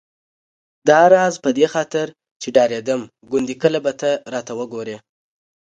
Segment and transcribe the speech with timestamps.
[0.87, 2.07] داراز په دې خاطر
[2.41, 3.01] چې ډارېدم
[3.31, 4.97] ګوندې کله به ته راته وګورې.